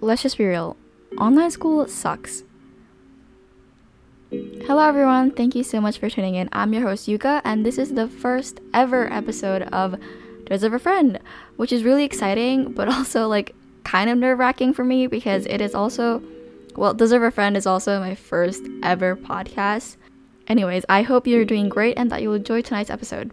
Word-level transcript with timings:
let's 0.00 0.22
just 0.22 0.38
be 0.38 0.46
real. 0.46 0.76
Online 1.18 1.50
school 1.50 1.86
sucks. 1.88 2.44
Hello, 4.30 4.86
everyone. 4.86 5.32
Thank 5.32 5.54
you 5.54 5.64
so 5.64 5.80
much 5.80 5.98
for 5.98 6.08
tuning 6.08 6.36
in. 6.36 6.48
I'm 6.52 6.72
your 6.72 6.82
host, 6.82 7.08
Yuka, 7.08 7.42
and 7.44 7.66
this 7.66 7.78
is 7.78 7.94
the 7.94 8.06
first 8.08 8.60
ever 8.72 9.12
episode 9.12 9.62
of 9.62 9.96
Deserve 10.44 10.74
a 10.74 10.78
Friend, 10.78 11.18
which 11.56 11.72
is 11.72 11.84
really 11.84 12.04
exciting, 12.04 12.72
but 12.72 12.88
also 12.92 13.26
like 13.26 13.54
kind 13.84 14.08
of 14.08 14.18
nerve 14.18 14.38
wracking 14.38 14.72
for 14.72 14.84
me 14.84 15.06
because 15.06 15.46
it 15.46 15.60
is 15.60 15.74
also, 15.74 16.22
well, 16.76 16.94
Deserve 16.94 17.24
a 17.24 17.30
Friend 17.30 17.56
is 17.56 17.66
also 17.66 17.98
my 17.98 18.14
first 18.14 18.62
ever 18.82 19.16
podcast. 19.16 19.96
Anyways, 20.46 20.84
I 20.88 21.02
hope 21.02 21.26
you're 21.26 21.44
doing 21.44 21.68
great 21.68 21.98
and 21.98 22.10
that 22.10 22.22
you'll 22.22 22.34
enjoy 22.34 22.62
tonight's 22.62 22.90
episode. 22.90 23.32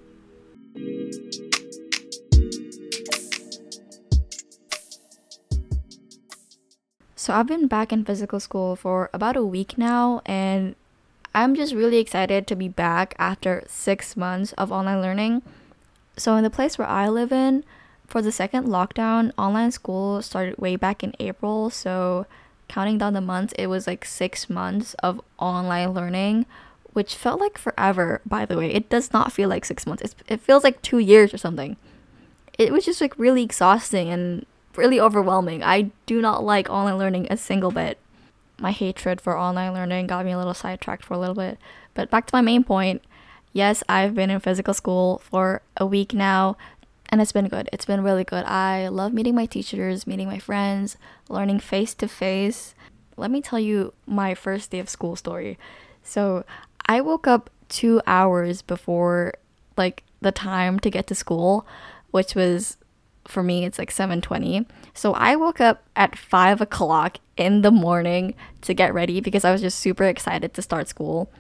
So 7.27 7.33
I've 7.33 7.45
been 7.45 7.67
back 7.67 7.91
in 7.91 8.05
physical 8.05 8.39
school 8.39 8.77
for 8.77 9.09
about 9.11 9.35
a 9.35 9.43
week 9.43 9.77
now, 9.77 10.21
and 10.25 10.77
I'm 11.35 11.55
just 11.55 11.73
really 11.73 11.97
excited 11.97 12.47
to 12.47 12.55
be 12.55 12.69
back 12.69 13.15
after 13.19 13.65
six 13.67 14.15
months 14.15 14.53
of 14.53 14.71
online 14.71 15.01
learning. 15.01 15.41
So, 16.15 16.37
in 16.37 16.45
the 16.45 16.49
place 16.49 16.77
where 16.77 16.87
I 16.87 17.09
live 17.09 17.33
in, 17.33 17.65
for 18.05 18.21
the 18.21 18.31
second 18.31 18.67
lockdown, 18.67 19.33
online 19.37 19.71
school 19.71 20.21
started 20.21 20.57
way 20.57 20.77
back 20.77 21.03
in 21.03 21.13
April. 21.19 21.69
So, 21.69 22.27
counting 22.69 22.97
down 22.97 23.11
the 23.11 23.19
months, 23.19 23.53
it 23.59 23.67
was 23.67 23.87
like 23.87 24.05
six 24.05 24.49
months 24.49 24.93
of 25.03 25.19
online 25.37 25.91
learning, 25.91 26.45
which 26.93 27.13
felt 27.13 27.41
like 27.41 27.57
forever, 27.57 28.21
by 28.25 28.45
the 28.45 28.57
way. 28.57 28.71
It 28.71 28.87
does 28.87 29.11
not 29.11 29.33
feel 29.33 29.49
like 29.49 29.65
six 29.65 29.85
months, 29.85 30.01
it's, 30.01 30.15
it 30.29 30.39
feels 30.39 30.63
like 30.63 30.81
two 30.81 30.99
years 30.99 31.33
or 31.33 31.37
something. 31.37 31.75
It 32.57 32.71
was 32.71 32.85
just 32.85 33.01
like 33.01 33.19
really 33.19 33.43
exhausting 33.43 34.07
and 34.07 34.45
really 34.77 34.99
overwhelming. 34.99 35.63
I 35.63 35.91
do 36.05 36.21
not 36.21 36.43
like 36.43 36.69
online 36.69 36.97
learning 36.97 37.27
a 37.29 37.37
single 37.37 37.71
bit. 37.71 37.97
My 38.59 38.71
hatred 38.71 39.21
for 39.21 39.37
online 39.37 39.73
learning 39.73 40.07
got 40.07 40.25
me 40.25 40.31
a 40.31 40.37
little 40.37 40.53
sidetracked 40.53 41.03
for 41.03 41.13
a 41.13 41.19
little 41.19 41.35
bit. 41.35 41.57
But 41.93 42.09
back 42.09 42.27
to 42.27 42.35
my 42.35 42.41
main 42.41 42.63
point 42.63 43.01
yes, 43.57 43.83
I've 43.89 44.13
been 44.13 44.29
in 44.29 44.39
physical 44.39 44.73
school 44.75 45.17
for 45.17 45.63
a 45.75 45.85
week 45.85 46.13
now, 46.13 46.57
and 47.09 47.19
it's 47.19 47.31
been 47.31 47.47
good. 47.47 47.67
It's 47.73 47.85
been 47.85 48.03
really 48.03 48.23
good. 48.23 48.45
I 48.45 48.87
love 48.87 49.13
meeting 49.13 49.33
my 49.33 49.47
teachers, 49.47 50.05
meeting 50.05 50.27
my 50.27 50.37
friends, 50.37 50.95
learning 51.27 51.59
face 51.59 51.95
to 51.95 52.07
face. 52.07 52.75
Let 53.15 53.31
me 53.31 53.41
tell 53.41 53.59
you 53.59 53.93
my 54.05 54.35
first 54.35 54.69
day 54.69 54.79
of 54.79 54.89
school 54.89 55.15
story. 55.15 55.57
So, 56.03 56.45
I 56.85 57.01
woke 57.01 57.25
up 57.25 57.49
two 57.67 57.99
hours 58.05 58.61
before 58.61 59.33
like 59.75 60.03
the 60.21 60.31
time 60.31 60.79
to 60.81 60.89
get 60.91 61.07
to 61.07 61.15
school, 61.15 61.65
which 62.11 62.35
was 62.35 62.77
for 63.27 63.43
me 63.43 63.65
it's 63.65 63.77
like 63.77 63.91
7.20 63.91 64.65
so 64.93 65.13
i 65.13 65.35
woke 65.35 65.61
up 65.61 65.83
at 65.95 66.17
5 66.17 66.61
o'clock 66.61 67.17
in 67.35 67.61
the 67.61 67.71
morning 67.71 68.33
to 68.61 68.73
get 68.73 68.93
ready 68.93 69.21
because 69.21 69.45
i 69.45 69.51
was 69.51 69.61
just 69.61 69.79
super 69.79 70.03
excited 70.03 70.53
to 70.53 70.61
start 70.61 70.87
school. 70.87 71.31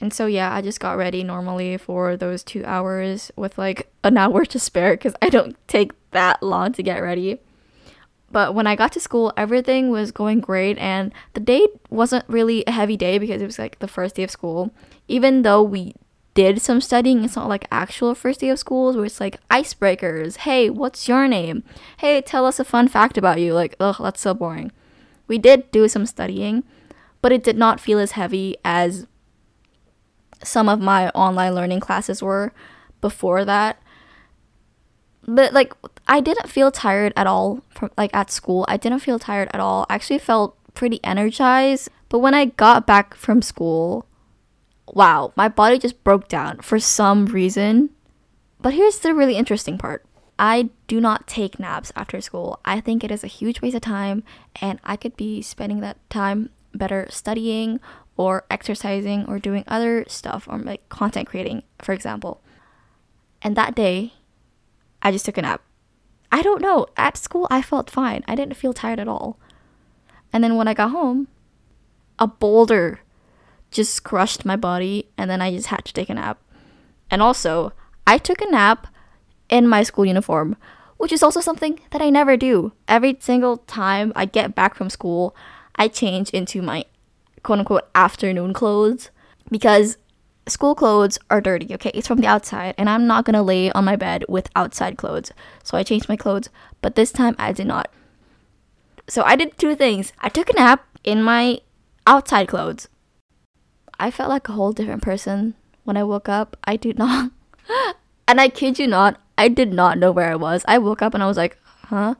And 0.00 0.14
so 0.14 0.26
yeah 0.26 0.52
i 0.54 0.62
just 0.62 0.80
got 0.80 0.96
ready 0.96 1.22
normally 1.22 1.76
for 1.76 2.16
those 2.16 2.42
two 2.42 2.64
hours 2.64 3.30
with 3.36 3.58
like 3.58 3.92
an 4.02 4.16
hour 4.16 4.44
to 4.46 4.58
spare 4.58 4.94
because 4.94 5.14
i 5.20 5.28
don't 5.28 5.56
take 5.68 5.92
that 6.12 6.42
long 6.42 6.72
to 6.72 6.82
get 6.82 7.02
ready. 7.02 7.38
But 8.32 8.54
when 8.54 8.66
i 8.66 8.76
got 8.76 8.92
to 8.92 9.00
school 9.00 9.32
everything 9.36 9.90
was 9.90 10.10
going 10.10 10.40
great 10.40 10.78
and 10.78 11.12
the 11.34 11.40
day 11.40 11.68
wasn't 11.90 12.24
really 12.28 12.64
a 12.66 12.70
heavy 12.70 12.96
day 12.96 13.18
because 13.18 13.42
it 13.42 13.46
was 13.46 13.58
like 13.58 13.78
the 13.80 13.88
first 13.88 14.14
day 14.14 14.22
of 14.22 14.30
school. 14.30 14.72
Even 15.06 15.42
though 15.42 15.62
we 15.62 15.94
did 16.40 16.62
some 16.62 16.80
studying. 16.80 17.22
It's 17.22 17.36
not 17.36 17.50
like 17.50 17.68
actual 17.70 18.14
first 18.14 18.40
day 18.40 18.48
of 18.48 18.58
schools 18.58 18.96
where 18.96 19.04
it's 19.04 19.20
like 19.20 19.36
icebreakers. 19.50 20.38
Hey, 20.38 20.70
what's 20.70 21.06
your 21.06 21.28
name? 21.28 21.64
Hey, 21.98 22.22
tell 22.22 22.46
us 22.46 22.58
a 22.58 22.64
fun 22.64 22.88
fact 22.88 23.18
about 23.18 23.40
you. 23.40 23.52
Like, 23.52 23.76
ugh, 23.78 23.96
that's 24.00 24.22
so 24.22 24.32
boring. 24.32 24.72
We 25.28 25.36
did 25.36 25.70
do 25.70 25.86
some 25.86 26.06
studying, 26.06 26.64
but 27.20 27.30
it 27.30 27.44
did 27.44 27.58
not 27.58 27.78
feel 27.78 27.98
as 27.98 28.12
heavy 28.12 28.56
as 28.64 29.06
some 30.42 30.70
of 30.70 30.80
my 30.80 31.10
online 31.10 31.54
learning 31.54 31.80
classes 31.80 32.22
were 32.22 32.52
before 33.02 33.44
that. 33.44 33.78
But 35.28 35.52
like 35.52 35.74
I 36.08 36.20
didn't 36.20 36.48
feel 36.48 36.70
tired 36.70 37.12
at 37.16 37.26
all 37.26 37.62
from 37.68 37.90
like 37.98 38.16
at 38.16 38.30
school. 38.30 38.64
I 38.66 38.78
didn't 38.78 39.00
feel 39.00 39.18
tired 39.18 39.50
at 39.52 39.60
all. 39.60 39.84
I 39.90 39.96
actually 39.96 40.20
felt 40.20 40.56
pretty 40.72 41.00
energized. 41.04 41.90
But 42.08 42.20
when 42.20 42.32
I 42.32 42.46
got 42.46 42.86
back 42.86 43.14
from 43.14 43.42
school, 43.42 44.06
wow, 44.94 45.32
my 45.36 45.48
body 45.48 45.78
just 45.78 46.02
broke 46.04 46.28
down 46.28 46.60
for 46.60 46.78
some 46.78 47.26
reason. 47.26 47.90
But 48.60 48.74
here's 48.74 48.98
the 48.98 49.14
really 49.14 49.36
interesting 49.36 49.78
part. 49.78 50.04
I 50.38 50.70
do 50.86 51.00
not 51.00 51.26
take 51.26 51.60
naps 51.60 51.92
after 51.94 52.20
school. 52.20 52.60
I 52.64 52.80
think 52.80 53.04
it 53.04 53.10
is 53.10 53.22
a 53.22 53.28
huge 53.28 53.60
waste 53.60 53.76
of 53.76 53.82
time, 53.82 54.22
and 54.60 54.80
I 54.84 54.96
could 54.96 55.16
be 55.16 55.42
spending 55.42 55.80
that 55.80 55.98
time 56.08 56.50
better 56.74 57.06
studying 57.10 57.80
or 58.16 58.44
exercising 58.50 59.26
or 59.26 59.38
doing 59.38 59.64
other 59.66 60.04
stuff 60.08 60.46
or 60.48 60.58
like 60.58 60.88
content 60.88 61.28
creating, 61.28 61.62
for 61.82 61.92
example. 61.92 62.40
And 63.42 63.56
that 63.56 63.74
day, 63.74 64.14
I 65.02 65.12
just 65.12 65.24
took 65.24 65.38
a 65.38 65.42
nap. 65.42 65.62
I 66.32 66.42
don't 66.42 66.62
know. 66.62 66.86
At 66.96 67.16
school, 67.16 67.46
I 67.50 67.62
felt 67.62 67.90
fine. 67.90 68.24
I 68.28 68.34
didn't 68.34 68.56
feel 68.56 68.72
tired 68.72 69.00
at 69.00 69.08
all. 69.08 69.38
And 70.32 70.44
then 70.44 70.56
when 70.56 70.68
I 70.68 70.74
got 70.74 70.90
home, 70.90 71.28
a 72.18 72.26
boulder 72.26 73.00
just 73.70 74.04
crushed 74.04 74.44
my 74.44 74.56
body 74.56 75.08
and 75.16 75.30
then 75.30 75.40
I 75.40 75.52
just 75.52 75.68
had 75.68 75.84
to 75.84 75.92
take 75.92 76.10
a 76.10 76.14
nap. 76.14 76.38
And 77.10 77.22
also, 77.22 77.72
I 78.06 78.18
took 78.18 78.40
a 78.40 78.50
nap 78.50 78.86
in 79.48 79.68
my 79.68 79.82
school 79.82 80.06
uniform, 80.06 80.56
which 80.96 81.12
is 81.12 81.22
also 81.22 81.40
something 81.40 81.80
that 81.90 82.02
I 82.02 82.10
never 82.10 82.36
do. 82.36 82.72
Every 82.88 83.16
single 83.20 83.58
time 83.58 84.12
I 84.14 84.24
get 84.24 84.54
back 84.54 84.74
from 84.74 84.90
school, 84.90 85.34
I 85.76 85.88
change 85.88 86.30
into 86.30 86.62
my 86.62 86.84
quote 87.42 87.58
unquote 87.58 87.88
afternoon 87.94 88.52
clothes 88.52 89.10
because 89.50 89.96
school 90.46 90.74
clothes 90.74 91.18
are 91.30 91.40
dirty, 91.40 91.74
okay? 91.74 91.90
It's 91.94 92.08
from 92.08 92.20
the 92.20 92.26
outside, 92.26 92.74
and 92.76 92.88
I'm 92.88 93.06
not 93.06 93.24
gonna 93.24 93.42
lay 93.42 93.70
on 93.72 93.84
my 93.84 93.96
bed 93.96 94.24
with 94.28 94.50
outside 94.54 94.96
clothes. 94.96 95.32
So 95.62 95.76
I 95.76 95.82
changed 95.82 96.08
my 96.08 96.16
clothes, 96.16 96.48
but 96.80 96.94
this 96.94 97.12
time 97.12 97.36
I 97.38 97.52
did 97.52 97.66
not. 97.66 97.90
So 99.08 99.22
I 99.22 99.36
did 99.36 99.58
two 99.58 99.74
things. 99.74 100.12
I 100.20 100.28
took 100.28 100.50
a 100.50 100.54
nap 100.54 100.86
in 101.04 101.22
my 101.22 101.60
outside 102.06 102.48
clothes, 102.48 102.88
I 104.00 104.10
felt 104.10 104.30
like 104.30 104.48
a 104.48 104.52
whole 104.52 104.72
different 104.72 105.02
person 105.02 105.54
when 105.84 105.98
I 105.98 106.04
woke 106.04 106.28
up. 106.28 106.56
I 106.64 106.76
did 106.76 106.98
not, 106.98 107.30
and 108.28 108.40
I 108.40 108.48
kid 108.48 108.78
you 108.78 108.86
not, 108.86 109.20
I 109.36 109.48
did 109.48 109.72
not 109.72 109.98
know 109.98 110.10
where 110.10 110.32
I 110.32 110.36
was. 110.36 110.64
I 110.66 110.78
woke 110.78 111.02
up 111.02 111.12
and 111.12 111.22
I 111.22 111.26
was 111.26 111.36
like, 111.36 111.58
huh? 111.84 112.14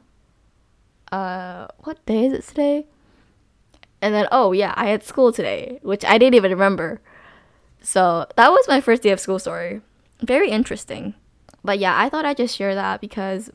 Uh, 1.11 1.67
what 1.79 2.05
day 2.05 2.27
is 2.27 2.33
it 2.33 2.43
today? 2.43 2.85
And 3.99 4.13
then, 4.13 4.27
oh 4.31 4.51
yeah, 4.51 4.73
I 4.77 4.89
had 4.89 5.03
school 5.03 5.31
today, 5.33 5.79
which 5.81 6.05
I 6.05 6.19
didn't 6.19 6.35
even 6.35 6.51
remember. 6.51 7.01
So 7.81 8.27
that 8.35 8.51
was 8.51 8.67
my 8.67 8.79
first 8.79 9.01
day 9.01 9.09
of 9.09 9.19
school 9.19 9.39
story. 9.39 9.81
Very 10.21 10.51
interesting. 10.51 11.15
But 11.63 11.79
yeah, 11.79 11.99
I 11.99 12.09
thought 12.09 12.25
I'd 12.25 12.37
just 12.37 12.55
share 12.55 12.75
that 12.75 13.01
because 13.01 13.51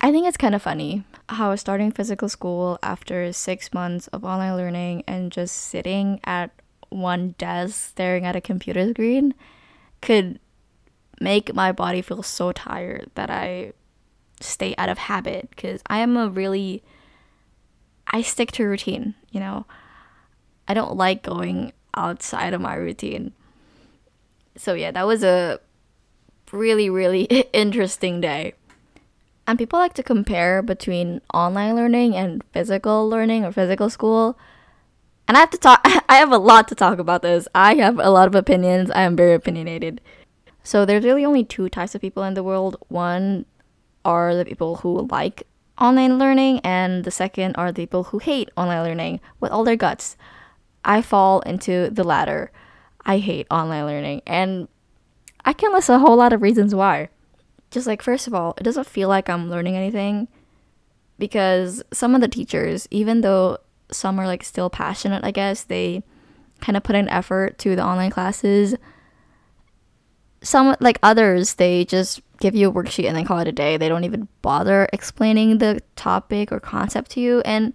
I 0.00 0.12
think 0.12 0.26
it's 0.26 0.36
kind 0.36 0.54
of 0.54 0.60
funny 0.60 1.04
how 1.30 1.54
starting 1.56 1.90
physical 1.90 2.28
school 2.28 2.78
after 2.82 3.32
six 3.32 3.72
months 3.72 4.08
of 4.08 4.24
online 4.24 4.56
learning 4.56 5.04
and 5.06 5.32
just 5.32 5.56
sitting 5.56 6.20
at 6.24 6.50
one 6.88 7.34
desk 7.38 7.90
staring 7.90 8.24
at 8.24 8.36
a 8.36 8.40
computer 8.40 8.88
screen 8.90 9.34
could 10.00 10.38
make 11.20 11.54
my 11.54 11.72
body 11.72 12.02
feel 12.02 12.22
so 12.22 12.52
tired 12.52 13.10
that 13.14 13.30
I 13.30 13.72
stay 14.40 14.74
out 14.76 14.88
of 14.88 14.98
habit 14.98 15.48
because 15.50 15.82
I 15.86 15.98
am 15.98 16.16
a 16.16 16.28
really 16.28 16.82
I 18.06 18.22
stick 18.22 18.52
to 18.52 18.64
routine, 18.64 19.14
you 19.30 19.40
know. 19.40 19.66
I 20.68 20.74
don't 20.74 20.96
like 20.96 21.22
going 21.22 21.72
outside 21.94 22.54
of 22.54 22.60
my 22.60 22.74
routine. 22.74 23.32
So 24.56 24.74
yeah, 24.74 24.90
that 24.90 25.06
was 25.06 25.22
a 25.24 25.60
really 26.52 26.90
really 26.90 27.22
interesting 27.52 28.20
day. 28.20 28.54
And 29.46 29.58
people 29.58 29.78
like 29.78 29.94
to 29.94 30.02
compare 30.02 30.60
between 30.60 31.20
online 31.32 31.76
learning 31.76 32.16
and 32.16 32.42
physical 32.52 33.08
learning 33.08 33.44
or 33.44 33.52
physical 33.52 33.88
school. 33.88 34.36
And 35.28 35.36
I 35.36 35.40
have 35.40 35.50
to 35.50 35.58
talk, 35.58 35.80
I 36.08 36.16
have 36.16 36.32
a 36.32 36.38
lot 36.38 36.68
to 36.68 36.74
talk 36.74 36.98
about 36.98 37.22
this. 37.22 37.48
I 37.54 37.74
have 37.76 37.98
a 37.98 38.10
lot 38.10 38.28
of 38.28 38.34
opinions. 38.34 38.90
I 38.90 39.02
am 39.02 39.16
very 39.16 39.34
opinionated. 39.34 40.00
So 40.62 40.84
there's 40.84 41.04
really 41.04 41.24
only 41.24 41.44
two 41.44 41.68
types 41.68 41.94
of 41.94 42.00
people 42.00 42.22
in 42.24 42.34
the 42.34 42.42
world. 42.42 42.76
One 42.88 43.46
are 44.04 44.34
the 44.34 44.44
people 44.44 44.76
who 44.76 45.06
like 45.10 45.44
online 45.80 46.18
learning, 46.18 46.60
and 46.60 47.04
the 47.04 47.10
second 47.10 47.54
are 47.56 47.70
the 47.70 47.82
people 47.82 48.04
who 48.04 48.18
hate 48.18 48.50
online 48.56 48.82
learning 48.82 49.20
with 49.40 49.52
all 49.52 49.64
their 49.64 49.76
guts. 49.76 50.16
I 50.84 51.02
fall 51.02 51.40
into 51.40 51.90
the 51.90 52.04
latter. 52.04 52.50
I 53.04 53.18
hate 53.18 53.46
online 53.50 53.86
learning, 53.86 54.22
and 54.26 54.68
I 55.44 55.52
can 55.52 55.72
list 55.72 55.88
a 55.88 55.98
whole 55.98 56.16
lot 56.16 56.32
of 56.32 56.42
reasons 56.42 56.74
why. 56.74 57.08
Just 57.70 57.86
like, 57.86 58.02
first 58.02 58.26
of 58.26 58.34
all, 58.34 58.54
it 58.58 58.62
doesn't 58.62 58.86
feel 58.86 59.08
like 59.08 59.28
I'm 59.28 59.50
learning 59.50 59.76
anything 59.76 60.28
because 61.18 61.82
some 61.92 62.14
of 62.14 62.20
the 62.20 62.28
teachers, 62.28 62.88
even 62.90 63.20
though 63.20 63.58
some 63.90 64.18
are 64.18 64.26
like 64.26 64.44
still 64.44 64.70
passionate, 64.70 65.24
I 65.24 65.30
guess. 65.30 65.62
They 65.64 66.02
kind 66.60 66.76
of 66.76 66.82
put 66.82 66.96
in 66.96 67.08
effort 67.08 67.58
to 67.58 67.76
the 67.76 67.84
online 67.84 68.10
classes. 68.10 68.74
some 70.42 70.76
like 70.80 70.98
others 71.02 71.54
they 71.54 71.84
just 71.84 72.20
give 72.38 72.54
you 72.54 72.68
a 72.68 72.72
worksheet 72.72 73.06
and 73.06 73.16
then 73.16 73.24
call 73.24 73.38
it 73.38 73.48
a 73.48 73.52
day. 73.52 73.76
They 73.76 73.88
don't 73.88 74.04
even 74.04 74.28
bother 74.42 74.88
explaining 74.92 75.58
the 75.58 75.80
topic 75.96 76.52
or 76.52 76.60
concept 76.60 77.12
to 77.12 77.20
you. 77.20 77.40
And 77.40 77.72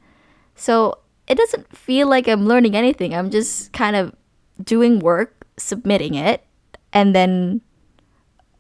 so 0.55 0.99
it 1.27 1.35
doesn't 1.35 1.75
feel 1.75 2.07
like 2.07 2.27
i'm 2.27 2.45
learning 2.47 2.75
anything. 2.75 3.13
I'm 3.13 3.31
just 3.31 3.73
kind 3.73 3.95
of 3.95 4.15
doing 4.63 4.99
work 4.99 5.45
submitting 5.57 6.13
it 6.15 6.45
and 6.93 7.15
then 7.15 7.61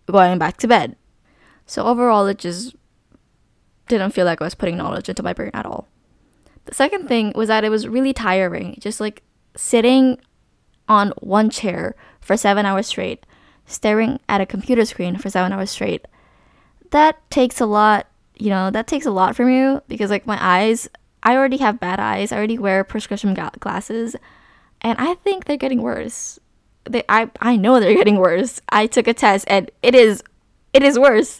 going 0.07 0.37
back 0.39 0.57
to 0.57 0.67
bed. 0.67 0.95
So 1.65 1.85
overall 1.85 2.27
it 2.27 2.37
just 2.39 2.75
didn't 3.87 4.11
feel 4.11 4.25
like 4.25 4.41
i 4.41 4.45
was 4.45 4.55
putting 4.55 4.77
knowledge 4.77 5.09
into 5.09 5.21
my 5.21 5.33
brain 5.33 5.51
at 5.53 5.65
all 5.65 5.90
the 6.65 6.75
second 6.75 7.07
thing 7.07 7.33
was 7.35 7.47
that 7.47 7.63
it 7.63 7.69
was 7.69 7.87
really 7.87 8.13
tiring 8.13 8.75
just 8.79 8.99
like 8.99 9.23
sitting 9.55 10.19
on 10.87 11.11
one 11.19 11.49
chair 11.49 11.95
for 12.19 12.37
seven 12.37 12.65
hours 12.65 12.87
straight 12.87 13.25
staring 13.71 14.19
at 14.27 14.41
a 14.41 14.45
computer 14.45 14.85
screen 14.85 15.17
for 15.17 15.29
seven 15.29 15.51
hours 15.51 15.71
straight. 15.71 16.05
That 16.91 17.17
takes 17.29 17.61
a 17.61 17.65
lot, 17.65 18.07
you 18.35 18.49
know, 18.49 18.69
that 18.69 18.87
takes 18.87 19.05
a 19.05 19.11
lot 19.11 19.35
from 19.35 19.49
you 19.49 19.81
because, 19.87 20.09
like, 20.09 20.27
my 20.27 20.37
eyes, 20.39 20.89
I 21.23 21.35
already 21.35 21.57
have 21.57 21.79
bad 21.79 21.99
eyes. 21.99 22.31
I 22.31 22.37
already 22.37 22.57
wear 22.57 22.83
prescription 22.83 23.37
glasses, 23.59 24.15
and 24.81 24.97
I 24.99 25.15
think 25.15 25.45
they're 25.45 25.57
getting 25.57 25.81
worse. 25.81 26.39
They, 26.85 27.03
I, 27.07 27.29
I 27.39 27.55
know 27.55 27.79
they're 27.79 27.95
getting 27.95 28.17
worse. 28.17 28.61
I 28.69 28.87
took 28.87 29.07
a 29.07 29.13
test, 29.13 29.45
and 29.47 29.71
it 29.81 29.95
is, 29.95 30.23
it 30.73 30.83
is 30.83 30.99
worse. 30.99 31.39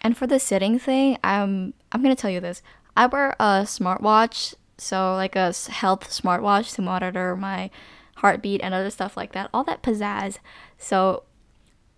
And 0.00 0.16
for 0.16 0.26
the 0.26 0.40
sitting 0.40 0.78
thing, 0.78 1.18
um, 1.22 1.74
I'm 1.92 2.02
gonna 2.02 2.16
tell 2.16 2.30
you 2.30 2.40
this. 2.40 2.62
I 2.96 3.06
wear 3.06 3.30
a 3.38 3.64
smartwatch, 3.64 4.54
so 4.78 5.14
like 5.14 5.36
a 5.36 5.52
health 5.70 6.10
smartwatch 6.10 6.74
to 6.74 6.82
monitor 6.82 7.36
my 7.36 7.70
heartbeat 8.16 8.60
and 8.62 8.74
other 8.74 8.90
stuff 8.90 9.16
like 9.16 9.32
that. 9.32 9.50
All 9.52 9.64
that 9.64 9.82
pizzazz. 9.82 10.38
So 10.78 11.24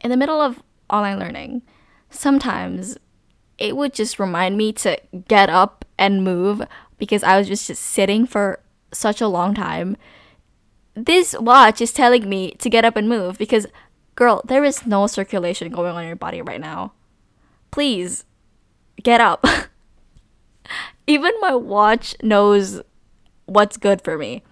in 0.00 0.11
the 0.11 0.17
middle 0.17 0.41
of 0.41 0.62
online 0.91 1.19
learning, 1.19 1.62
sometimes 2.11 2.96
it 3.58 3.76
would 3.76 3.93
just 3.93 4.19
remind 4.19 4.56
me 4.56 4.73
to 4.73 4.99
get 5.29 5.49
up 5.49 5.85
and 5.99 6.25
move 6.25 6.62
because 6.99 7.23
I 7.23 7.38
was 7.38 7.49
just, 7.49 7.67
just 7.67 7.82
sitting 7.82 8.26
for 8.26 8.61
such 8.93 9.20
a 9.20 9.29
long 9.29 9.55
time. 9.55 9.97
This 10.94 11.35
watch 11.38 11.81
is 11.81 11.93
telling 11.93 12.29
me 12.29 12.52
to 12.52 12.70
get 12.70 12.85
up 12.85 12.97
and 12.97 13.08
move 13.08 13.37
because, 13.38 13.67
girl, 14.14 14.43
there 14.44 14.64
is 14.64 14.87
no 14.87 15.06
circulation 15.06 15.73
going 15.73 15.93
on 15.93 16.02
in 16.02 16.06
your 16.08 16.17
body 16.17 16.40
right 16.40 16.61
now. 16.61 16.93
Please 17.70 18.25
get 19.02 19.20
up. 19.20 19.44
Even 21.06 21.32
my 21.40 21.55
watch 21.55 22.14
knows 22.22 22.81
what's 23.46 23.76
good 23.76 24.02
for 24.02 24.16
me. 24.16 24.43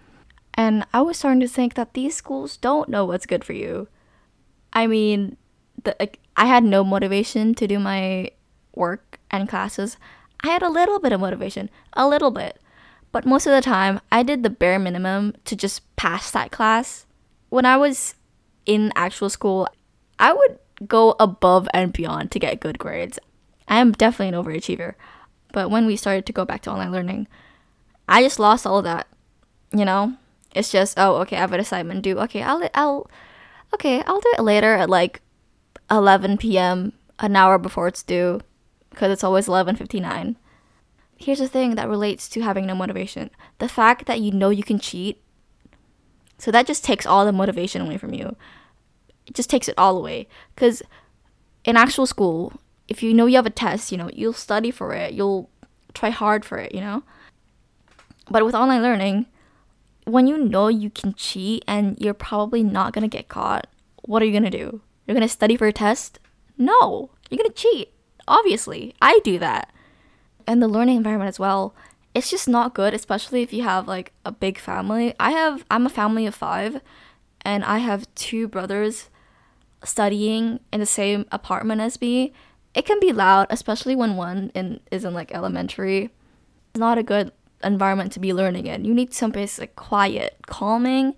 And 0.55 0.87
I 0.93 1.01
was 1.01 1.19
starting 1.19 1.41
to 1.41 1.49
think 1.49 1.75
that 1.75 1.95
these 1.95 2.15
schools 2.15 2.57
don't 2.57 2.89
know 2.89 3.05
what's 3.05 3.27
good 3.27 3.45
for 3.45 3.55
you. 3.55 3.89
I 4.73 4.87
mean, 4.87 5.37
the 5.83 5.97
like, 5.99 6.19
I 6.37 6.47
had 6.47 6.65
no 6.65 6.85
motivation 6.85 7.55
to 7.55 7.67
do 7.67 7.79
my 7.79 8.31
work 8.75 9.19
and 9.31 9.49
classes. 9.49 9.97
I 10.45 10.49
had 10.49 10.63
a 10.63 10.71
little 10.71 10.99
bit 10.99 11.13
of 11.13 11.21
motivation, 11.21 11.71
a 11.95 12.07
little 12.07 12.31
bit. 12.31 12.59
But 13.13 13.27
most 13.27 13.47
of 13.47 13.53
the 13.53 13.61
time, 13.61 14.01
I 14.11 14.23
did 14.23 14.43
the 14.43 14.51
bare 14.51 14.79
minimum 14.79 15.35
to 15.45 15.55
just 15.55 15.95
pass 15.97 16.31
that 16.31 16.51
class. 16.51 17.07
When 17.51 17.67
I 17.67 17.77
was 17.77 18.15
in 18.65 18.93
actual 18.97 19.29
school, 19.29 19.69
I 20.19 20.33
would 20.33 20.59
go 20.87 21.15
above 21.21 21.69
and 21.75 21.93
beyond 21.93 22.31
to 22.33 22.39
get 22.39 22.61
good 22.61 22.79
grades. 22.79 23.19
I 23.69 23.79
am 23.79 23.93
definitely 23.93 24.37
an 24.37 24.45
overachiever. 24.45 24.95
But 25.53 25.71
when 25.71 25.87
we 25.87 25.97
started 25.97 26.27
to 26.27 26.33
go 26.33 26.45
back 26.45 26.63
to 26.63 26.71
online 26.71 26.93
learning, 26.93 27.29
I 28.09 28.23
just 28.23 28.39
lost 28.39 28.67
all 28.67 28.79
of 28.79 28.85
that. 28.85 29.07
You 29.73 29.85
know, 29.85 30.17
it's 30.55 30.73
just 30.73 30.99
oh 30.99 31.17
okay, 31.23 31.37
I 31.37 31.41
have 31.41 31.53
an 31.53 31.61
assignment 31.61 32.03
due. 32.03 32.19
Okay, 32.21 32.43
I'll 32.43 32.69
I'll 32.75 33.11
okay, 33.75 34.03
I'll 34.03 34.21
do 34.21 34.33
it 34.39 34.43
later 34.43 34.75
at 34.75 34.91
like 34.91 35.21
11 35.91 36.39
p.m., 36.39 36.93
an 37.19 37.37
hour 37.37 37.59
before 37.59 37.89
it's 37.89 38.03
due, 38.03 38.41
because 38.91 39.13
it's 39.13 39.25
always 39.25 39.47
11:59. 39.47 40.37
Here's 41.17 41.39
the 41.39 41.49
thing 41.49 41.77
that 41.77 41.89
relates 41.89 42.29
to 42.31 42.41
having 42.41 42.67
no 42.67 42.75
motivation: 42.75 43.31
the 43.59 43.69
fact 43.69 44.07
that 44.07 44.21
you 44.21 44.33
know 44.33 44.51
you 44.51 44.63
can 44.63 44.79
cheat. 44.79 45.23
So 46.39 46.51
that 46.51 46.67
just 46.67 46.85
takes 46.85 47.07
all 47.07 47.25
the 47.25 47.33
motivation 47.33 47.83
away 47.83 47.99
from 47.99 48.13
you. 48.13 48.35
It 49.27 49.35
just 49.35 49.49
takes 49.49 49.69
it 49.69 49.79
all 49.79 49.97
away. 49.97 50.27
Because 50.55 50.83
in 51.65 51.77
actual 51.77 52.07
school, 52.07 52.55
if 52.89 53.03
you 53.03 53.15
know 53.15 53.27
you 53.27 53.37
have 53.37 53.47
a 53.47 53.51
test, 53.51 53.93
you 53.93 53.99
know 53.99 54.11
you'll 54.13 54.33
study 54.33 54.71
for 54.71 54.93
it. 54.95 55.15
You'll 55.15 55.51
try 55.95 56.11
hard 56.11 56.45
for 56.45 56.59
it. 56.59 56.75
You 56.75 56.81
know. 56.81 57.03
But 58.31 58.45
with 58.45 58.55
online 58.55 58.83
learning, 58.83 59.27
when 60.05 60.27
you 60.27 60.39
know 60.39 60.69
you 60.69 60.91
can 60.91 61.15
cheat 61.15 61.65
and 61.67 61.99
you're 61.99 62.15
probably 62.15 62.63
not 62.63 62.93
gonna 62.93 63.09
get 63.09 63.29
caught, 63.29 63.67
what 64.03 64.23
are 64.23 64.27
you 64.27 64.33
gonna 64.33 64.51
do? 64.51 64.81
You're 65.07 65.15
gonna 65.15 65.29
study 65.29 65.57
for 65.57 65.67
a 65.67 65.73
test? 65.73 66.19
No, 66.59 67.11
you're 67.31 67.39
gonna 67.39 67.51
cheat. 67.51 67.93
Obviously, 68.29 68.95
I 69.03 69.21
do 69.25 69.39
that. 69.39 69.73
And 70.47 70.63
the 70.63 70.69
learning 70.69 70.97
environment 70.97 71.29
as 71.29 71.39
well, 71.39 71.75
it's 72.15 72.31
just 72.31 72.49
not 72.49 72.75
good, 72.75 72.95
especially 72.95 73.43
if 73.43 73.53
you 73.53 73.63
have 73.63 73.89
like 73.89 74.13
a 74.25 74.33
big 74.33 74.59
family. 74.59 75.15
I 75.19 75.31
have, 75.31 75.65
I'm 75.71 75.87
a 75.87 75.91
family 75.91 76.27
of 76.27 76.35
five, 76.35 76.81
and 77.43 77.65
I 77.65 77.79
have 77.79 78.13
two 78.15 78.49
brothers 78.49 79.09
studying 79.85 80.61
in 80.73 80.81
the 80.81 80.87
same 80.87 81.27
apartment 81.33 81.81
as 81.81 82.01
me. 82.01 82.33
It 82.75 82.87
can 82.87 83.01
be 83.01 83.13
loud, 83.13 83.49
especially 83.51 83.95
when 83.95 84.17
one 84.17 84.51
in, 84.55 84.81
is 84.91 85.05
in 85.05 85.15
like 85.15 85.35
elementary. 85.35 86.11
It's 86.71 86.81
not 86.81 86.99
a 86.99 87.03
good 87.03 87.33
environment 87.63 88.13
to 88.13 88.21
be 88.21 88.33
learning 88.33 88.67
in. 88.67 88.85
You 88.85 88.95
need 88.95 89.13
someplace 89.13 89.59
like 89.59 89.77
quiet, 89.77 90.39
calming, 90.47 91.15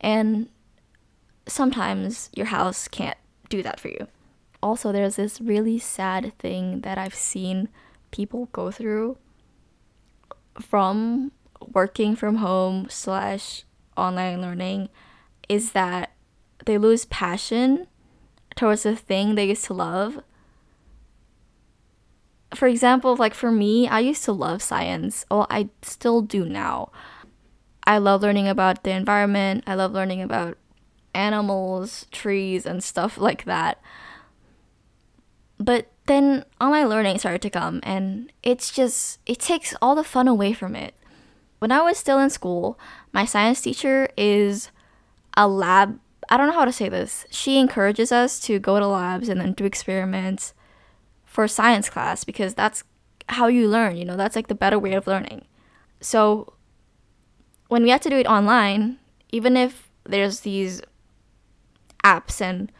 and 0.00 0.48
sometimes 1.48 2.30
your 2.34 2.46
house 2.46 2.88
can't 2.88 3.18
do 3.48 3.62
that 3.62 3.80
for 3.80 3.88
you. 3.88 4.06
Also, 4.62 4.92
there's 4.92 5.16
this 5.16 5.40
really 5.40 5.78
sad 5.78 6.36
thing 6.38 6.80
that 6.80 6.98
I've 6.98 7.14
seen 7.14 7.68
people 8.10 8.48
go 8.52 8.70
through 8.70 9.18
from 10.60 11.32
working 11.72 12.16
from 12.16 12.36
home 12.36 12.86
slash 12.88 13.64
online 13.96 14.40
learning 14.40 14.88
is 15.48 15.72
that 15.72 16.12
they 16.64 16.78
lose 16.78 17.04
passion 17.06 17.86
towards 18.54 18.84
the 18.84 18.96
thing 18.96 19.34
they 19.34 19.48
used 19.48 19.64
to 19.66 19.74
love. 19.74 20.20
For 22.54 22.68
example, 22.68 23.16
like 23.16 23.34
for 23.34 23.50
me, 23.50 23.88
I 23.88 24.00
used 24.00 24.24
to 24.24 24.32
love 24.32 24.62
science. 24.62 25.24
Well, 25.30 25.46
I 25.50 25.68
still 25.82 26.22
do 26.22 26.44
now. 26.44 26.90
I 27.86 27.98
love 27.98 28.22
learning 28.22 28.48
about 28.48 28.82
the 28.82 28.90
environment. 28.90 29.64
I 29.66 29.74
love 29.74 29.92
learning 29.92 30.22
about 30.22 30.58
animals, 31.14 32.06
trees, 32.12 32.66
and 32.66 32.82
stuff 32.82 33.18
like 33.18 33.44
that. 33.44 33.80
But 35.58 35.90
then 36.06 36.44
online 36.60 36.88
learning 36.88 37.18
started 37.18 37.42
to 37.42 37.50
come, 37.50 37.80
and 37.82 38.30
it's 38.42 38.70
just, 38.70 39.18
it 39.26 39.40
takes 39.40 39.74
all 39.80 39.94
the 39.94 40.04
fun 40.04 40.28
away 40.28 40.52
from 40.52 40.76
it. 40.76 40.94
When 41.58 41.72
I 41.72 41.80
was 41.80 41.98
still 41.98 42.20
in 42.20 42.30
school, 42.30 42.78
my 43.12 43.24
science 43.24 43.62
teacher 43.62 44.08
is 44.16 44.70
a 45.36 45.48
lab. 45.48 45.98
I 46.28 46.36
don't 46.36 46.48
know 46.48 46.52
how 46.52 46.66
to 46.66 46.72
say 46.72 46.88
this. 46.88 47.24
She 47.30 47.58
encourages 47.58 48.12
us 48.12 48.38
to 48.40 48.58
go 48.58 48.78
to 48.78 48.86
labs 48.86 49.28
and 49.28 49.40
then 49.40 49.52
do 49.52 49.64
experiments 49.64 50.52
for 51.36 51.46
science 51.46 51.90
class 51.90 52.24
because 52.24 52.54
that's 52.54 52.82
how 53.28 53.46
you 53.46 53.68
learn, 53.68 53.94
you 53.94 54.06
know, 54.06 54.16
that's 54.16 54.34
like 54.34 54.46
the 54.46 54.54
better 54.54 54.78
way 54.78 54.94
of 54.94 55.06
learning. 55.06 55.44
So 56.00 56.54
when 57.68 57.82
we 57.82 57.90
had 57.90 58.00
to 58.00 58.08
do 58.08 58.16
it 58.16 58.26
online, 58.26 58.96
even 59.28 59.54
if 59.54 59.90
there's 60.04 60.40
these 60.40 60.80
apps 62.02 62.40
and 62.40 62.72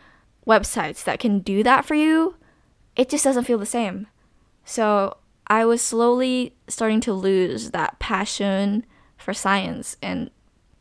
websites 0.47 1.05
that 1.05 1.21
can 1.21 1.41
do 1.41 1.63
that 1.65 1.85
for 1.85 1.95
you, 1.95 2.37
it 2.97 3.11
just 3.11 3.25
doesn't 3.25 3.45
feel 3.45 3.59
the 3.59 3.67
same. 3.67 4.07
So 4.65 5.19
I 5.49 5.67
was 5.67 5.83
slowly 5.83 6.57
starting 6.67 7.03
to 7.03 7.13
lose 7.13 7.73
that 7.73 7.99
passion 7.99 8.87
for 9.19 9.35
science 9.35 9.99
and 10.01 10.31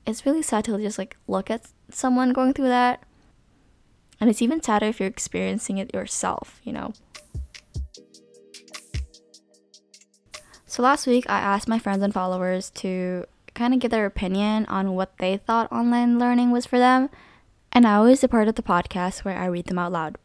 it's 0.08 0.26
really 0.26 0.44
sad 0.44 0.64
to 0.64 0.78
just 0.78 0.98
like 0.98 1.18
look 1.28 1.52
at 1.52 1.68
someone 1.92 2.32
going 2.32 2.54
through 2.54 2.70
that. 2.70 3.04
And 4.22 4.30
it's 4.30 4.42
even 4.42 4.64
sadder 4.64 4.86
if 4.86 5.02
you're 5.02 5.10
experiencing 5.10 5.78
it 5.78 5.94
yourself, 5.94 6.62
you 6.64 6.72
know. 6.72 6.94
So 10.76 10.84
last 10.84 11.08
week 11.08 11.24
I 11.30 11.40
asked 11.40 11.70
my 11.70 11.80
friends 11.80 12.04
and 12.04 12.14
followers 12.14 12.70
to 12.82 13.24
kind 13.54 13.74
of 13.74 13.80
get 13.80 13.92
their 13.92 14.06
opinion 14.06 14.66
on 14.66 14.94
what 14.94 15.18
they 15.20 15.38
thought 15.38 15.72
online 15.72 16.20
learning 16.20 16.52
was 16.52 16.66
for 16.66 16.78
them 16.78 17.10
and 17.72 17.88
I 17.88 17.96
always 17.96 18.20
the 18.20 18.28
part 18.28 18.50
of 18.50 18.56
the 18.56 18.62
podcast 18.62 19.24
where 19.24 19.38
I 19.38 19.46
read 19.46 19.68
them 19.68 19.80
out 19.80 19.94
loud. 19.94 20.18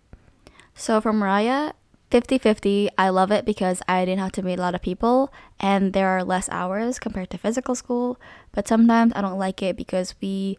So 0.75 1.01
for 1.01 1.13
Mariah, 1.13 1.75
50 2.11 2.39
50, 2.39 2.91
I 2.99 3.11
love 3.11 3.31
it 3.31 3.45
because 3.45 3.81
I 3.87 4.05
didn't 4.05 4.19
have 4.19 4.33
to 4.33 4.43
meet 4.43 4.59
a 4.59 4.63
lot 4.63 4.75
of 4.75 4.83
people 4.83 5.33
and 5.61 5.93
there 5.93 6.09
are 6.09 6.25
less 6.25 6.49
hours 6.49 6.99
compared 6.99 7.31
to 7.31 7.39
physical 7.39 7.77
school. 7.77 8.19
But 8.51 8.67
sometimes 8.67 9.13
I 9.15 9.21
don't 9.21 9.39
like 9.39 9.63
it 9.63 9.77
because 9.77 10.17
we 10.21 10.59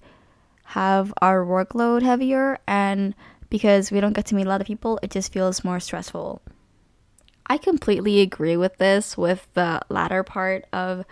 have 0.67 1.13
our 1.21 1.43
workload 1.43 2.01
heavier 2.01 2.59
and 2.65 3.13
because 3.49 3.91
we 3.91 3.99
don't 3.99 4.13
get 4.13 4.27
to 4.27 4.35
meet 4.35 4.45
a 4.45 4.49
lot 4.49 4.61
of 4.61 4.67
people, 4.67 4.99
it 5.03 5.11
just 5.11 5.33
feels 5.33 5.65
more 5.65 5.81
stressful. 5.81 6.41
I 7.51 7.57
completely 7.57 8.21
agree 8.21 8.55
with 8.55 8.77
this, 8.77 9.17
with 9.17 9.47
the 9.55 9.81
latter 9.89 10.23
part 10.23 10.65
of 10.71 11.05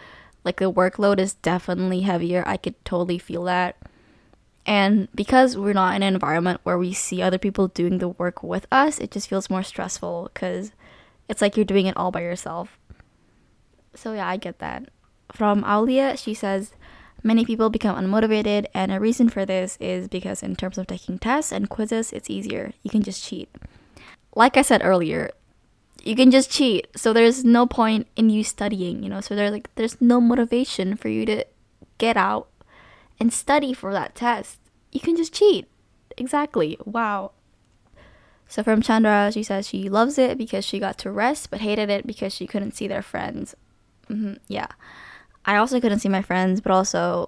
like 0.46 0.58
the 0.60 0.72
workload 0.72 1.20
is 1.20 1.34
definitely 1.36 2.02
heavier. 2.02 2.44
I 2.48 2.56
could 2.58 2.76
totally 2.86 3.20
feel 3.20 3.44
that 3.44 3.76
And 4.66 5.08
because 5.16 5.58
we're 5.58 5.74
not 5.74 5.96
in 5.96 6.04
an 6.04 6.14
environment 6.14 6.60
where 6.64 6.78
we 6.78 6.94
see 6.94 7.22
other 7.22 7.38
people 7.40 7.68
doing 7.70 7.98
the 7.98 8.10
work 8.10 8.44
with 8.44 8.68
us, 8.72 9.00
it 9.00 9.12
just 9.12 9.28
feels 9.28 9.50
more 9.50 9.64
stressful 9.64 10.30
because 10.34 10.72
it's 11.28 11.42
like 11.42 11.56
you're 11.58 11.66
doing 11.66 11.88
it 11.88 11.98
all 11.98 12.12
by 12.12 12.22
yourself. 12.22 12.78
So, 13.96 14.14
yeah, 14.14 14.28
I 14.28 14.38
get 14.38 14.60
that. 14.60 14.90
From 15.32 15.64
Aulia, 15.64 16.16
she 16.18 16.34
says, 16.34 16.74
Many 17.24 17.44
people 17.46 17.70
become 17.70 17.98
unmotivated, 17.98 18.68
and 18.74 18.92
a 18.94 19.00
reason 19.00 19.28
for 19.30 19.46
this 19.46 19.78
is 19.82 20.08
because, 20.08 20.42
in 20.42 20.56
terms 20.56 20.78
of 20.78 20.88
taking 20.88 21.20
tests 21.20 21.52
and 21.52 21.70
quizzes, 21.70 22.14
it's 22.14 22.30
easier. 22.30 22.74
You 22.84 22.90
can 22.90 23.04
just 23.04 23.24
cheat. 23.24 23.50
Like 24.36 24.56
I 24.56 24.62
said 24.62 24.82
earlier, 24.84 25.32
you 26.04 26.16
can 26.16 26.32
just 26.32 26.52
cheat, 26.52 26.88
so 26.96 27.14
there's 27.14 27.44
no 27.44 27.66
point 27.66 28.08
in 28.16 28.30
you 28.30 28.44
studying, 28.44 29.04
you 29.04 29.10
know. 29.10 29.22
So 29.22 29.36
there's 29.36 29.52
like 29.52 29.74
there's 29.76 30.00
no 30.02 30.22
motivation 30.22 30.96
for 30.96 31.10
you 31.10 31.26
to 31.26 31.46
get 31.98 32.18
out 32.18 32.48
and 33.20 33.34
study 33.34 33.74
for 33.74 33.92
that 33.94 34.16
test. 34.16 34.60
You 34.92 35.00
can 35.00 35.16
just 35.16 35.34
cheat. 35.34 35.68
Exactly. 36.18 36.78
Wow. 36.86 37.32
So 38.48 38.64
from 38.64 38.82
Chandra, 38.82 39.32
she 39.32 39.44
says 39.44 39.68
she 39.68 39.90
loves 39.90 40.18
it 40.18 40.38
because 40.38 40.66
she 40.66 40.80
got 40.80 40.98
to 41.00 41.12
rest, 41.12 41.52
but 41.52 41.62
hated 41.62 41.90
it 41.90 42.08
because 42.08 42.34
she 42.34 42.48
couldn't 42.48 42.76
see 42.76 42.88
their 42.88 43.04
friends. 43.04 43.56
Mm-hmm. 44.10 44.34
Yeah. 44.48 44.68
I 45.46 45.58
also 45.58 45.80
couldn't 45.80 46.00
see 46.00 46.10
my 46.10 46.24
friends, 46.24 46.60
but 46.60 46.72
also 46.72 47.28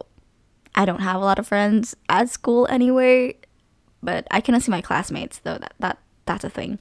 I 0.74 0.86
don't 0.86 1.02
have 1.02 1.22
a 1.22 1.26
lot 1.26 1.40
of 1.40 1.48
friends 1.48 1.96
at 2.10 2.30
school 2.30 2.68
anyway. 2.70 3.36
But 4.02 4.28
I 4.32 4.42
couldn't 4.42 4.62
see 4.62 4.72
my 4.72 4.82
classmates 4.82 5.40
though. 5.40 5.60
That 5.60 5.74
that 5.80 6.00
that's 6.26 6.44
a 6.44 6.50
thing. 6.50 6.80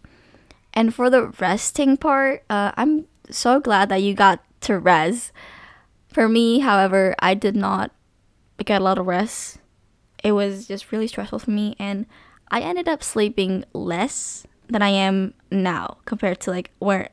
And 0.72 0.94
for 0.94 1.10
the 1.10 1.28
resting 1.40 1.96
part, 1.96 2.44
uh, 2.48 2.72
I'm 2.76 3.06
so 3.30 3.60
glad 3.60 3.88
that 3.88 4.02
you 4.02 4.14
got 4.14 4.42
to 4.62 4.78
rest. 4.78 5.32
For 6.08 6.28
me, 6.28 6.60
however, 6.60 7.14
I 7.18 7.34
did 7.34 7.56
not 7.56 7.92
get 8.64 8.80
a 8.80 8.84
lot 8.84 8.98
of 8.98 9.06
rest. 9.06 9.58
It 10.22 10.32
was 10.32 10.68
just 10.68 10.92
really 10.92 11.06
stressful 11.06 11.38
for 11.38 11.50
me, 11.50 11.76
and 11.78 12.06
I 12.50 12.60
ended 12.60 12.88
up 12.88 13.02
sleeping 13.02 13.64
less 13.72 14.46
than 14.68 14.82
I 14.82 14.90
am 14.90 15.34
now 15.50 15.98
compared 16.04 16.40
to 16.40 16.50
like 16.50 16.70
where 16.78 17.08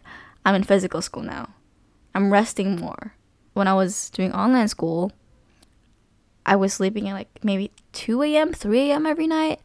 I'm 0.45 0.55
in 0.55 0.63
physical 0.63 1.01
school 1.01 1.23
now. 1.23 1.49
I'm 2.13 2.33
resting 2.33 2.75
more 2.75 3.13
when 3.57 3.67
I 3.67 3.73
was 3.73 4.11
doing 4.11 4.31
online 4.33 4.67
school, 4.67 5.11
I 6.45 6.55
was 6.55 6.75
sleeping 6.75 7.09
at 7.09 7.13
like 7.13 7.43
maybe 7.43 7.71
2 7.91 8.21
a.m., 8.21 8.53
3 8.53 8.91
a.m. 8.91 9.07
every 9.07 9.25
night, 9.25 9.61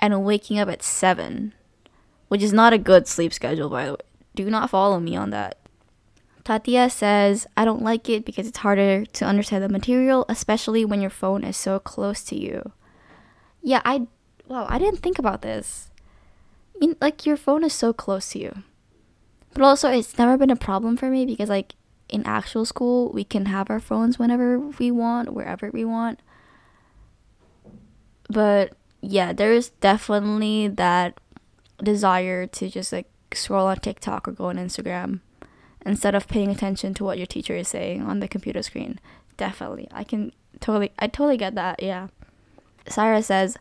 and 0.00 0.24
waking 0.24 0.58
up 0.58 0.68
at 0.68 0.82
7, 0.82 1.54
which 2.30 2.44
is 2.44 2.52
not 2.52 2.72
a 2.72 2.78
good 2.78 3.08
sleep 3.08 3.34
schedule, 3.34 3.68
by 3.68 3.86
the 3.86 3.92
way. 3.92 3.98
Do 4.36 4.48
not 4.48 4.70
follow 4.70 5.00
me 5.00 5.16
on 5.16 5.30
that. 5.30 5.58
Tatia 6.44 6.88
says, 6.88 7.48
I 7.56 7.64
don't 7.64 7.82
like 7.82 8.08
it 8.08 8.24
because 8.24 8.46
it's 8.46 8.58
harder 8.58 9.04
to 9.04 9.24
understand 9.24 9.64
the 9.64 9.68
material, 9.68 10.24
especially 10.28 10.84
when 10.84 11.00
your 11.00 11.10
phone 11.10 11.42
is 11.42 11.56
so 11.56 11.80
close 11.80 12.22
to 12.24 12.36
you. 12.36 12.70
Yeah, 13.62 13.82
I, 13.84 14.06
wow, 14.46 14.66
I 14.68 14.78
didn't 14.78 15.00
think 15.00 15.18
about 15.18 15.42
this. 15.42 15.90
In, 16.80 16.94
like, 17.00 17.26
your 17.26 17.36
phone 17.36 17.64
is 17.64 17.72
so 17.72 17.92
close 17.92 18.30
to 18.30 18.38
you. 18.38 18.62
But 19.52 19.64
also, 19.64 19.90
it's 19.90 20.16
never 20.16 20.38
been 20.38 20.50
a 20.50 20.56
problem 20.56 20.96
for 20.96 21.10
me 21.10 21.26
because, 21.26 21.48
like, 21.48 21.74
in 22.08 22.24
actual 22.24 22.64
school, 22.64 23.10
we 23.12 23.24
can 23.24 23.46
have 23.46 23.70
our 23.70 23.80
phones 23.80 24.20
whenever 24.20 24.56
we 24.58 24.92
want, 24.92 25.34
wherever 25.34 25.68
we 25.72 25.84
want. 25.84 26.20
But 28.28 28.76
yeah, 29.02 29.32
there's 29.32 29.70
definitely 29.80 30.68
that 30.68 31.18
desire 31.82 32.46
to 32.46 32.68
just 32.68 32.92
like 32.92 33.06
scroll 33.32 33.66
on 33.66 33.78
TikTok 33.78 34.26
or 34.28 34.32
go 34.32 34.46
on 34.46 34.56
Instagram 34.56 35.20
instead 35.84 36.14
of 36.14 36.28
paying 36.28 36.50
attention 36.50 36.94
to 36.94 37.04
what 37.04 37.18
your 37.18 37.26
teacher 37.26 37.56
is 37.56 37.68
saying 37.68 38.02
on 38.02 38.20
the 38.20 38.28
computer 38.28 38.62
screen. 38.62 38.98
Definitely. 39.36 39.88
I 39.92 40.04
can 40.04 40.32
totally 40.60 40.92
I 40.98 41.06
totally 41.06 41.36
get 41.36 41.54
that. 41.54 41.82
Yeah. 41.82 42.08
Sarah 42.86 43.22
says, 43.22 43.56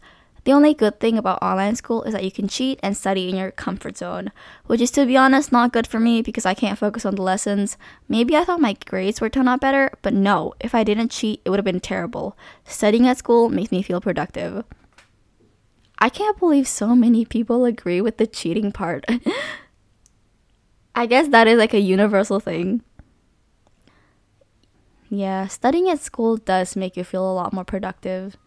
the 0.45 0.53
only 0.53 0.73
good 0.73 0.99
thing 0.99 1.17
about 1.17 1.43
online 1.43 1.75
school 1.75 2.03
is 2.03 2.13
that 2.13 2.23
you 2.23 2.31
can 2.31 2.47
cheat 2.47 2.79
and 2.81 2.95
study 2.95 3.29
in 3.29 3.35
your 3.35 3.51
comfort 3.51 3.97
zone, 3.97 4.31
which 4.65 4.81
is 4.81 4.91
to 4.91 5.05
be 5.05 5.17
honest 5.17 5.51
not 5.51 5.73
good 5.73 5.85
for 5.85 5.99
me 5.99 6.21
because 6.21 6.45
I 6.45 6.53
can't 6.53 6.79
focus 6.79 7.05
on 7.05 7.15
the 7.15 7.21
lessons. 7.21 7.77
Maybe 8.07 8.35
I 8.35 8.45
thought 8.45 8.61
my 8.61 8.75
grades 8.85 9.21
would 9.21 9.33
turn 9.33 9.47
out 9.47 9.61
better, 9.61 9.91
but 10.01 10.13
no, 10.13 10.53
if 10.59 10.73
I 10.73 10.83
didn't 10.83 11.11
cheat, 11.11 11.41
it 11.43 11.49
would 11.49 11.59
have 11.59 11.65
been 11.65 11.81
terrible. 11.81 12.37
Studying 12.63 13.07
at 13.07 13.17
school 13.17 13.49
makes 13.49 13.71
me 13.71 13.81
feel 13.81 14.01
productive. 14.01 14.63
I 15.99 16.09
can't 16.09 16.39
believe 16.39 16.67
so 16.67 16.95
many 16.95 17.25
people 17.25 17.65
agree 17.65 18.01
with 18.01 18.17
the 18.17 18.27
cheating 18.27 18.71
part. 18.71 19.05
I 20.95 21.05
guess 21.05 21.27
that 21.29 21.47
is 21.47 21.57
like 21.57 21.73
a 21.73 21.79
universal 21.79 22.39
thing. 22.39 22.81
Yeah, 25.09 25.47
studying 25.47 25.89
at 25.89 25.99
school 25.99 26.37
does 26.37 26.75
make 26.75 26.95
you 26.95 27.03
feel 27.03 27.29
a 27.29 27.33
lot 27.33 27.53
more 27.53 27.65
productive 27.65 28.37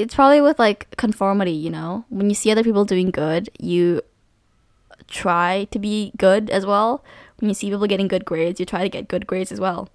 it's 0.00 0.14
probably 0.14 0.40
with 0.40 0.58
like 0.58 0.96
conformity, 0.96 1.52
you 1.52 1.68
know? 1.68 2.06
When 2.08 2.30
you 2.30 2.34
see 2.34 2.50
other 2.50 2.64
people 2.64 2.86
doing 2.86 3.10
good, 3.10 3.50
you 3.60 4.00
try 5.08 5.68
to 5.70 5.78
be 5.78 6.12
good 6.16 6.48
as 6.48 6.64
well. 6.64 7.04
When 7.38 7.50
you 7.50 7.54
see 7.54 7.70
people 7.70 7.86
getting 7.86 8.08
good 8.08 8.24
grades, 8.24 8.58
you 8.58 8.64
try 8.64 8.82
to 8.82 8.88
get 8.88 9.08
good 9.08 9.26
grades 9.26 9.52
as 9.52 9.60
well. 9.60 9.90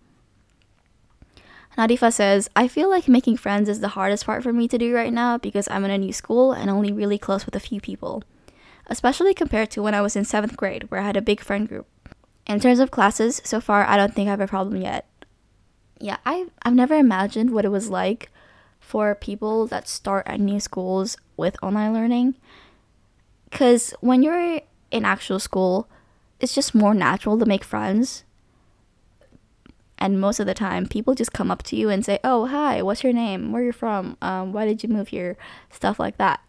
Nadifa 1.77 2.11
says, 2.11 2.49
I 2.55 2.67
feel 2.67 2.89
like 2.89 3.07
making 3.07 3.37
friends 3.37 3.67
is 3.67 3.81
the 3.81 3.89
hardest 3.89 4.25
part 4.25 4.43
for 4.43 4.53
me 4.53 4.67
to 4.69 4.77
do 4.77 4.95
right 4.95 5.11
now 5.11 5.37
because 5.37 5.67
I'm 5.69 5.83
in 5.83 5.91
a 5.91 5.97
new 5.97 6.13
school 6.13 6.53
and 6.53 6.69
only 6.69 6.91
really 6.91 7.17
close 7.17 7.45
with 7.45 7.55
a 7.55 7.59
few 7.59 7.81
people. 7.81 8.23
Especially 8.87 9.33
compared 9.33 9.71
to 9.71 9.81
when 9.81 9.93
I 9.93 10.01
was 10.01 10.15
in 10.15 10.25
seventh 10.25 10.55
grade, 10.55 10.89
where 10.89 11.01
I 11.01 11.05
had 11.05 11.17
a 11.17 11.21
big 11.21 11.41
friend 11.41 11.67
group. 11.67 11.87
In 12.47 12.59
terms 12.59 12.79
of 12.79 12.91
classes, 12.91 13.41
so 13.43 13.59
far 13.59 13.85
I 13.85 13.97
don't 13.97 14.13
think 14.13 14.27
I 14.27 14.31
have 14.31 14.39
a 14.39 14.47
problem 14.47 14.81
yet. 14.81 15.07
Yeah, 15.99 16.17
I 16.25 16.47
I've 16.61 16.75
never 16.75 16.95
imagined 16.95 17.51
what 17.51 17.65
it 17.65 17.69
was 17.69 17.89
like 17.89 18.29
for 18.79 19.15
people 19.15 19.65
that 19.67 19.87
start 19.87 20.27
at 20.27 20.39
new 20.39 20.59
schools 20.59 21.17
with 21.35 21.61
online 21.63 21.93
learning. 21.93 22.35
Because 23.49 23.93
when 24.01 24.21
you're 24.21 24.61
in 24.91 25.05
actual 25.05 25.39
school, 25.39 25.87
it's 26.39 26.53
just 26.53 26.75
more 26.75 26.93
natural 26.93 27.39
to 27.39 27.45
make 27.45 27.63
friends. 27.63 28.24
And 29.97 30.19
most 30.19 30.39
of 30.39 30.45
the 30.45 30.53
time, 30.53 30.87
people 30.87 31.15
just 31.15 31.33
come 31.33 31.49
up 31.49 31.63
to 31.63 31.75
you 31.75 31.89
and 31.89 32.03
say, 32.03 32.19
Oh, 32.23 32.47
hi, 32.47 32.81
what's 32.81 33.03
your 33.03 33.13
name? 33.13 33.51
Where 33.51 33.61
are 33.61 33.65
you 33.65 33.71
from? 33.71 34.17
Um, 34.21 34.51
why 34.51 34.65
did 34.65 34.83
you 34.83 34.89
move 34.89 35.09
here? 35.09 35.37
Stuff 35.69 35.99
like 35.99 36.17
that. 36.17 36.41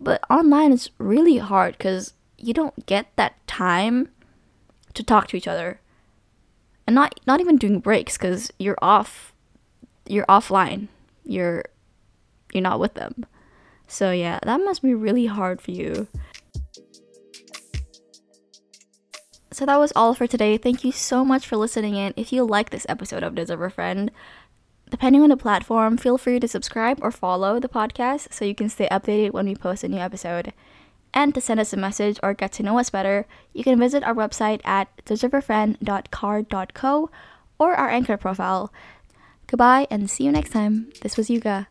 But 0.00 0.22
online, 0.30 0.72
it's 0.72 0.90
really 0.98 1.38
hard 1.38 1.76
because 1.76 2.14
you 2.38 2.54
don't 2.54 2.86
get 2.86 3.06
that 3.16 3.44
time 3.46 4.10
to 4.94 5.02
talk 5.02 5.28
to 5.28 5.36
each 5.36 5.48
other. 5.48 5.80
And 6.86 6.94
not, 6.94 7.18
not 7.26 7.40
even 7.40 7.56
doing 7.56 7.80
breaks 7.80 8.16
because 8.18 8.52
you're 8.58 8.78
off, 8.82 9.32
you're 10.06 10.26
offline. 10.26 10.88
You're 11.24 11.64
you're 12.52 12.62
not 12.62 12.80
with 12.80 12.94
them. 12.94 13.26
So 13.86 14.12
yeah, 14.12 14.38
that 14.44 14.60
must 14.60 14.82
be 14.82 14.94
really 14.94 15.26
hard 15.26 15.60
for 15.60 15.72
you. 15.72 16.06
So 19.54 19.64
that 19.66 19.78
was 19.78 19.92
all 19.94 20.14
for 20.14 20.26
today. 20.26 20.56
Thank 20.56 20.82
you 20.82 20.90
so 20.90 21.24
much 21.24 21.46
for 21.46 21.56
listening 21.56 21.94
in. 21.94 22.12
If 22.16 22.32
you 22.32 22.42
like 22.42 22.70
this 22.70 22.86
episode 22.88 23.22
of 23.22 23.36
Deserve 23.36 23.62
a 23.62 23.70
Friend, 23.70 24.10
depending 24.90 25.22
on 25.22 25.28
the 25.28 25.36
platform, 25.36 25.96
feel 25.96 26.18
free 26.18 26.40
to 26.40 26.48
subscribe 26.48 26.98
or 27.00 27.12
follow 27.12 27.60
the 27.60 27.68
podcast 27.68 28.32
so 28.32 28.44
you 28.44 28.56
can 28.56 28.68
stay 28.68 28.88
updated 28.90 29.30
when 29.30 29.46
we 29.46 29.54
post 29.54 29.84
a 29.84 29.88
new 29.88 29.98
episode. 29.98 30.52
And 31.14 31.32
to 31.36 31.40
send 31.40 31.60
us 31.60 31.72
a 31.72 31.76
message 31.76 32.18
or 32.20 32.34
get 32.34 32.50
to 32.54 32.64
know 32.64 32.80
us 32.80 32.90
better, 32.90 33.26
you 33.52 33.62
can 33.62 33.78
visit 33.78 34.02
our 34.02 34.12
website 34.12 34.60
at 34.64 34.88
deserveafriend.carrd.co 35.06 37.10
or 37.60 37.74
our 37.76 37.90
anchor 37.90 38.16
profile. 38.16 38.72
Goodbye 39.46 39.86
and 39.88 40.10
see 40.10 40.24
you 40.24 40.32
next 40.32 40.50
time. 40.50 40.90
This 41.02 41.16
was 41.16 41.30
Yuga. 41.30 41.68